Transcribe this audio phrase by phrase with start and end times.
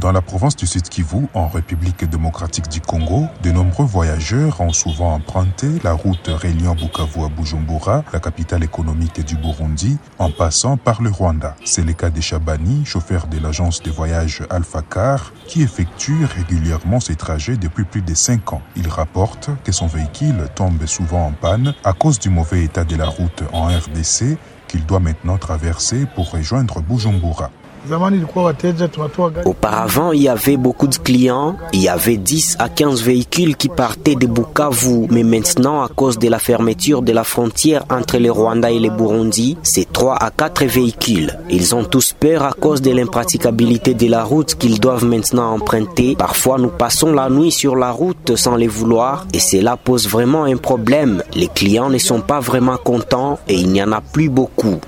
[0.00, 4.72] Dans la province du Sud Kivu, en République démocratique du Congo, de nombreux voyageurs ont
[4.72, 10.78] souvent emprunté la route reliant Bukavu à Bujumbura, la capitale économique du Burundi, en passant
[10.78, 11.54] par le Rwanda.
[11.66, 17.00] C'est le cas de Chabani, chauffeur de l'agence de voyage Alpha Car, qui effectue régulièrement
[17.00, 18.62] ces trajets depuis plus de 5 ans.
[18.76, 22.96] Il rapporte que son véhicule tombe souvent en panne à cause du mauvais état de
[22.96, 27.50] la route en RDC qu'il doit maintenant traverser pour rejoindre Bujumbura.
[29.44, 33.68] Auparavant, il y avait beaucoup de clients, il y avait 10 à 15 véhicules qui
[33.68, 38.30] partaient de Bukavu, mais maintenant, à cause de la fermeture de la frontière entre le
[38.30, 41.38] Rwanda et le Burundi, c'est 3 à 4 véhicules.
[41.48, 46.16] Ils ont tous peur à cause de l'impraticabilité de la route qu'ils doivent maintenant emprunter.
[46.16, 50.44] Parfois, nous passons la nuit sur la route sans les vouloir et cela pose vraiment
[50.44, 51.22] un problème.
[51.34, 54.80] Les clients ne sont pas vraiment contents et il n'y en a plus beaucoup.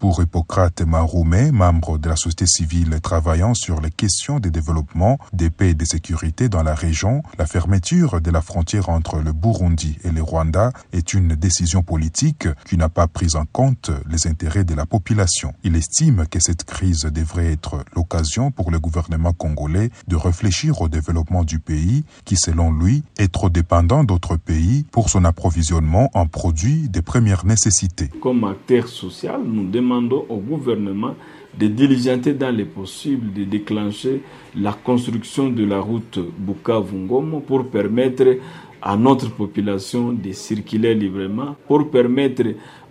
[0.00, 5.48] Pour Hippocrate Maroumé, membre de la société civile travaillant sur les questions de développement, de
[5.48, 9.98] paix et de sécurité dans la région, la fermeture de la frontière entre le Burundi
[10.04, 14.64] et le Rwanda est une décision politique qui n'a pas pris en compte les intérêts
[14.64, 15.52] de la population.
[15.64, 20.88] Il estime que cette crise devrait être l'occasion pour le gouvernement congolais de réfléchir au
[20.88, 26.26] développement du pays qui, selon lui, est trop dépendant d'autres pays pour son approvisionnement en
[26.26, 31.14] produits de première nécessité comme acteur social, nous demandons au gouvernement
[31.58, 34.22] de diligenter dans les possibles de déclencher
[34.58, 38.36] la construction de la route Bukavu-Ngomo pour permettre
[38.82, 42.44] à notre population de circuler librement, pour permettre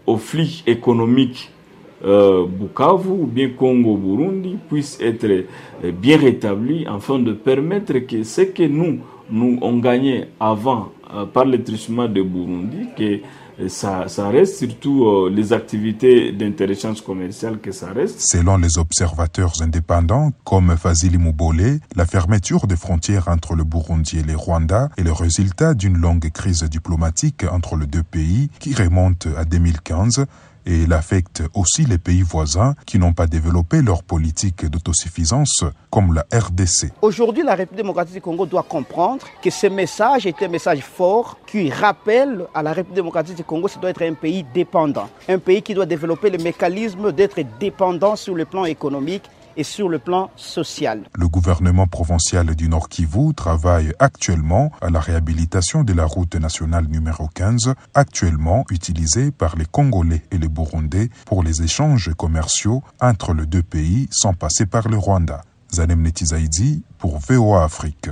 [0.06, 1.52] aux flux économiques
[2.04, 8.42] euh, Bukavu ou bien Congo-Burundi puissent être euh, bien rétablis afin de permettre que ce
[8.42, 9.00] que nous,
[9.32, 13.20] nous on gagné avant euh, par le truchement de Burundi, que
[13.68, 18.20] ça, ça, reste surtout euh, les activités d'intelligence commerciale que ça reste.
[18.20, 24.24] Selon les observateurs indépendants comme Fazili Moubole, la fermeture des frontières entre le Burundi et
[24.24, 29.28] le Rwanda est le résultat d'une longue crise diplomatique entre les deux pays qui remonte
[29.38, 30.26] à 2015
[30.66, 36.14] et il affecte aussi les pays voisins qui n'ont pas développé leur politique d'autosuffisance comme
[36.14, 36.92] la RDC.
[37.02, 41.38] Aujourd'hui, la République démocratique du Congo doit comprendre que ce message est un message fort
[41.46, 45.40] qui rappelle à la République démocratique du Congo que doit être un pays dépendant, un
[45.40, 49.24] pays qui doit développer le mécanisme d'être dépendant sur le plan économique
[49.58, 51.04] et sur le plan social.
[51.14, 56.88] Le gouvernement provincial du Nord Kivu travaille actuellement à la réhabilitation de la route nationale
[56.88, 63.34] numéro 15, actuellement utilisée par les Congolais et les Burundais pour les échanges commerciaux entre
[63.34, 65.42] les deux pays sans passer par le Rwanda.
[65.74, 68.10] Zanem Netizaidi pour VOA Afrique.